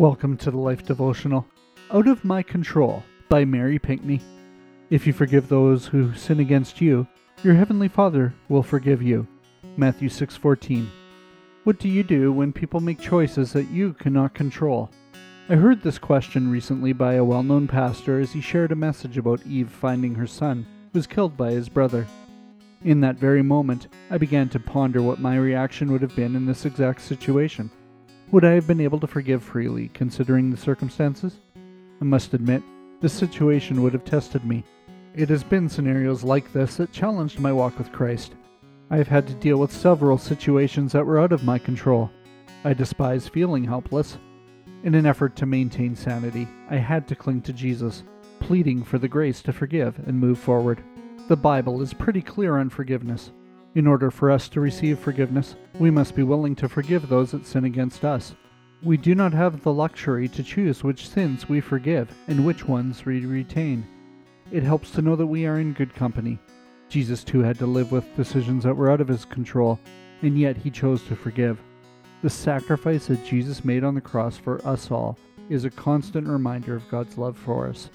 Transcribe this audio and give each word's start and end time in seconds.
Welcome 0.00 0.38
to 0.38 0.50
the 0.50 0.56
Life 0.56 0.86
Devotional 0.86 1.46
Out 1.90 2.08
of 2.08 2.24
My 2.24 2.42
Control 2.42 3.02
by 3.28 3.44
Mary 3.44 3.78
Pinckney. 3.78 4.22
If 4.88 5.06
you 5.06 5.12
forgive 5.12 5.46
those 5.46 5.84
who 5.84 6.14
sin 6.14 6.40
against 6.40 6.80
you, 6.80 7.06
your 7.44 7.52
heavenly 7.52 7.88
Father 7.88 8.32
will 8.48 8.62
forgive 8.62 9.02
you. 9.02 9.26
Matthew 9.76 10.08
6:14. 10.08 10.86
What 11.64 11.78
do 11.78 11.86
you 11.86 12.02
do 12.02 12.32
when 12.32 12.50
people 12.50 12.80
make 12.80 12.98
choices 12.98 13.52
that 13.52 13.70
you 13.70 13.92
cannot 13.92 14.32
control? 14.32 14.90
I 15.50 15.56
heard 15.56 15.82
this 15.82 15.98
question 15.98 16.50
recently 16.50 16.94
by 16.94 17.16
a 17.16 17.24
well-known 17.24 17.68
pastor 17.68 18.20
as 18.20 18.32
he 18.32 18.40
shared 18.40 18.72
a 18.72 18.76
message 18.76 19.18
about 19.18 19.46
Eve 19.46 19.68
finding 19.68 20.14
her 20.14 20.26
son 20.26 20.64
who 20.94 20.98
was 20.98 21.06
killed 21.06 21.36
by 21.36 21.50
his 21.50 21.68
brother. 21.68 22.06
In 22.82 23.02
that 23.02 23.18
very 23.18 23.42
moment, 23.42 23.88
I 24.10 24.16
began 24.16 24.48
to 24.48 24.58
ponder 24.58 25.02
what 25.02 25.20
my 25.20 25.36
reaction 25.36 25.92
would 25.92 26.00
have 26.00 26.16
been 26.16 26.36
in 26.36 26.46
this 26.46 26.64
exact 26.64 27.02
situation. 27.02 27.70
Would 28.32 28.44
I 28.44 28.52
have 28.52 28.68
been 28.68 28.80
able 28.80 29.00
to 29.00 29.08
forgive 29.08 29.42
freely, 29.42 29.88
considering 29.88 30.50
the 30.50 30.56
circumstances? 30.56 31.40
I 32.00 32.04
must 32.04 32.32
admit, 32.32 32.62
this 33.00 33.12
situation 33.12 33.82
would 33.82 33.92
have 33.92 34.04
tested 34.04 34.44
me. 34.44 34.62
It 35.16 35.28
has 35.30 35.42
been 35.42 35.68
scenarios 35.68 36.22
like 36.22 36.52
this 36.52 36.76
that 36.76 36.92
challenged 36.92 37.40
my 37.40 37.52
walk 37.52 37.76
with 37.76 37.90
Christ. 37.90 38.36
I 38.88 38.98
have 38.98 39.08
had 39.08 39.26
to 39.26 39.34
deal 39.34 39.56
with 39.56 39.72
several 39.72 40.16
situations 40.16 40.92
that 40.92 41.04
were 41.04 41.18
out 41.18 41.32
of 41.32 41.42
my 41.42 41.58
control. 41.58 42.08
I 42.62 42.72
despise 42.72 43.26
feeling 43.26 43.64
helpless. 43.64 44.16
In 44.84 44.94
an 44.94 45.06
effort 45.06 45.34
to 45.36 45.46
maintain 45.46 45.96
sanity, 45.96 46.46
I 46.70 46.76
had 46.76 47.08
to 47.08 47.16
cling 47.16 47.42
to 47.42 47.52
Jesus, 47.52 48.04
pleading 48.38 48.84
for 48.84 48.98
the 48.98 49.08
grace 49.08 49.42
to 49.42 49.52
forgive 49.52 49.98
and 50.06 50.16
move 50.16 50.38
forward. 50.38 50.84
The 51.26 51.36
Bible 51.36 51.82
is 51.82 51.92
pretty 51.92 52.22
clear 52.22 52.58
on 52.58 52.70
forgiveness. 52.70 53.32
In 53.76 53.86
order 53.86 54.10
for 54.10 54.32
us 54.32 54.48
to 54.48 54.60
receive 54.60 54.98
forgiveness, 54.98 55.54
we 55.78 55.92
must 55.92 56.16
be 56.16 56.24
willing 56.24 56.56
to 56.56 56.68
forgive 56.68 57.08
those 57.08 57.30
that 57.30 57.46
sin 57.46 57.64
against 57.64 58.04
us. 58.04 58.34
We 58.82 58.96
do 58.96 59.14
not 59.14 59.32
have 59.32 59.62
the 59.62 59.72
luxury 59.72 60.26
to 60.28 60.42
choose 60.42 60.82
which 60.82 61.08
sins 61.08 61.48
we 61.48 61.60
forgive 61.60 62.10
and 62.26 62.44
which 62.44 62.66
ones 62.66 63.04
we 63.04 63.24
retain. 63.24 63.86
It 64.50 64.64
helps 64.64 64.90
to 64.92 65.02
know 65.02 65.14
that 65.14 65.26
we 65.26 65.46
are 65.46 65.60
in 65.60 65.72
good 65.72 65.94
company. 65.94 66.40
Jesus 66.88 67.22
too 67.22 67.40
had 67.40 67.58
to 67.60 67.66
live 67.66 67.92
with 67.92 68.16
decisions 68.16 68.64
that 68.64 68.74
were 68.74 68.90
out 68.90 69.00
of 69.00 69.06
his 69.06 69.24
control, 69.24 69.78
and 70.22 70.36
yet 70.36 70.56
he 70.56 70.70
chose 70.70 71.04
to 71.04 71.14
forgive. 71.14 71.60
The 72.22 72.30
sacrifice 72.30 73.06
that 73.06 73.24
Jesus 73.24 73.64
made 73.64 73.84
on 73.84 73.94
the 73.94 74.00
cross 74.00 74.36
for 74.36 74.66
us 74.66 74.90
all 74.90 75.16
is 75.48 75.64
a 75.64 75.70
constant 75.70 76.26
reminder 76.26 76.74
of 76.74 76.88
God's 76.90 77.16
love 77.16 77.38
for 77.38 77.68
us. 77.68 77.88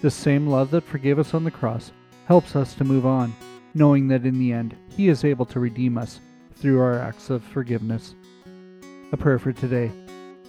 The 0.00 0.10
same 0.10 0.46
love 0.46 0.70
that 0.70 0.84
forgave 0.84 1.18
us 1.18 1.34
on 1.34 1.44
the 1.44 1.50
cross 1.50 1.92
helps 2.26 2.56
us 2.56 2.74
to 2.76 2.84
move 2.84 3.04
on 3.04 3.34
knowing 3.74 4.08
that 4.08 4.26
in 4.26 4.38
the 4.38 4.52
end, 4.52 4.76
He 4.88 5.08
is 5.08 5.24
able 5.24 5.46
to 5.46 5.60
redeem 5.60 5.98
us 5.98 6.20
through 6.54 6.80
our 6.80 6.98
acts 6.98 7.30
of 7.30 7.42
forgiveness. 7.42 8.14
A 9.12 9.16
prayer 9.16 9.38
for 9.38 9.52
today. 9.52 9.90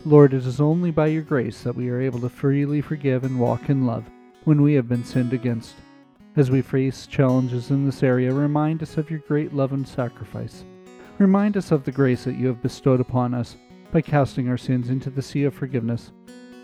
Lord, 0.06 0.34
it 0.34 0.46
is 0.46 0.60
only 0.60 0.92
by 0.92 1.08
your 1.08 1.22
grace 1.22 1.62
that 1.64 1.76
we 1.76 1.90
are 1.90 2.02
able 2.02 2.20
to 2.22 2.30
freely 2.30 2.82
forgive 2.82 3.24
and 3.24 3.40
walk 3.40 3.70
in 3.70 3.86
love 3.86 4.06
when 4.46 4.62
we 4.62 4.74
have 4.74 4.90
been 4.90 5.04
sinned 5.04 5.34
against. 5.34 5.76
As 6.36 6.50
we 6.50 6.62
face 6.62 7.08
challenges 7.08 7.72
in 7.72 7.86
this 7.86 8.04
area, 8.04 8.34
remind 8.34 8.82
us 8.82 8.98
of 8.98 9.10
your 9.12 9.20
great 9.20 9.54
love 9.54 9.74
and 9.74 9.88
sacrifice. 9.88 10.64
Remind 11.18 11.58
us 11.58 11.72
of 11.72 11.84
the 11.84 11.92
grace 11.92 12.24
that 12.24 12.38
you 12.38 12.48
have 12.48 12.64
bestowed 12.64 13.00
upon 13.00 13.34
us 13.34 13.58
by 13.92 14.02
casting 14.02 14.48
our 14.48 14.58
sins 14.58 14.90
into 14.90 15.10
the 15.10 15.22
sea 15.22 15.44
of 15.44 15.54
forgiveness. 15.54 16.12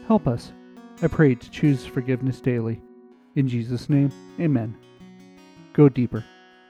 Help 0.07 0.27
us, 0.27 0.53
I 1.01 1.07
pray, 1.07 1.35
to 1.35 1.51
choose 1.51 1.85
forgiveness 1.85 2.39
daily. 2.41 2.81
In 3.35 3.47
Jesus' 3.47 3.89
name, 3.89 4.11
amen. 4.39 4.75
Go 5.73 5.89
deeper. 5.89 6.23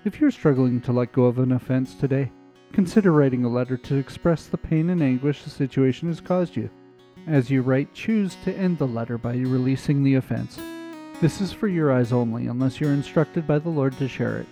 If 0.07 0.21
you're 0.21 0.31
struggling 0.31 0.79
to 0.83 0.93
let 0.93 1.11
go 1.11 1.25
of 1.25 1.37
an 1.37 1.51
offense 1.51 1.93
today, 1.93 2.31
consider 2.71 3.11
writing 3.11 3.43
a 3.43 3.49
letter 3.49 3.75
to 3.75 3.97
express 3.97 4.47
the 4.47 4.57
pain 4.57 4.89
and 4.89 5.03
anguish 5.03 5.43
the 5.43 5.49
situation 5.49 6.07
has 6.07 6.21
caused 6.21 6.55
you. 6.55 6.69
As 7.27 7.49
you 7.49 7.61
write, 7.61 7.93
choose 7.93 8.37
to 8.45 8.55
end 8.55 8.77
the 8.77 8.87
letter 8.87 9.17
by 9.17 9.33
releasing 9.33 10.05
the 10.05 10.15
offense. 10.15 10.57
This 11.19 11.41
is 11.41 11.51
for 11.51 11.67
your 11.67 11.91
eyes 11.91 12.13
only, 12.13 12.47
unless 12.47 12.79
you're 12.79 12.93
instructed 12.93 13.45
by 13.45 13.59
the 13.59 13.67
Lord 13.67 13.97
to 13.97 14.07
share 14.07 14.37
it. 14.37 14.45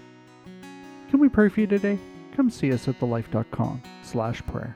Can 1.09 1.21
we 1.21 1.29
pray 1.29 1.47
for 1.47 1.61
you 1.61 1.67
today? 1.67 1.99
Come 2.35 2.49
see 2.49 2.73
us 2.73 2.89
at 2.89 2.99
thelife.com 2.99 3.81
slash 4.03 4.45
prayer. 4.47 4.75